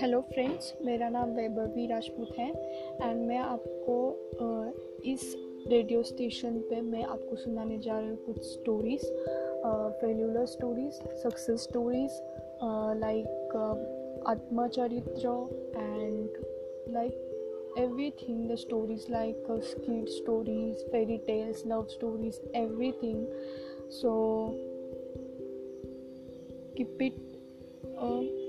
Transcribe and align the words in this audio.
hello 0.00 0.20
friends 0.20 0.72
मेरा 0.84 1.08
नाम 1.08 1.30
वैभवी 1.30 1.86
राजपूत 1.86 2.28
है 2.38 2.48
एंड 3.02 3.26
मैं 3.26 3.38
आपको 3.38 3.96
इस 5.10 5.34
रेडियो 5.68 6.02
स्टेशन 6.02 6.58
पे 6.70 6.80
मैं 6.80 7.02
आपको 7.04 7.36
सुनाने 7.36 7.78
जा 7.78 7.98
रही 7.98 8.08
हूँ 8.08 8.16
कुछ 8.16 8.38
stories 8.42 9.04
failure 10.00 10.46
stories 10.46 11.00
success 11.22 11.62
stories 11.62 12.20
like 13.00 13.56
आत्मचरित्र 14.26 15.36
and 15.76 16.40
like 16.94 17.28
everything 17.80 18.40
the 18.48 18.56
stories 18.56 19.04
like 19.08 19.46
uh, 19.48 19.54
skit 19.58 20.10
stories 20.14 20.80
fairy 20.90 21.18
tales 21.26 21.64
love 21.66 21.86
stories 21.90 22.40
so 23.90 24.12
keep 26.76 27.02
it 27.02 27.14
it 27.14 27.22
uh, 27.98 28.41